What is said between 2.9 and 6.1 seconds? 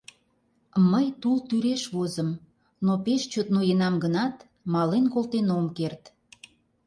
пеш чот ноенам гынат, мален колтен ом керт.